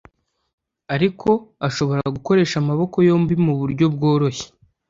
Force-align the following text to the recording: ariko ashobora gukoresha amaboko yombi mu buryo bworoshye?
ariko 0.95 1.29
ashobora 1.67 2.13
gukoresha 2.15 2.55
amaboko 2.63 2.95
yombi 3.07 3.35
mu 3.45 3.53
buryo 3.59 3.85
bworoshye? 3.93 4.47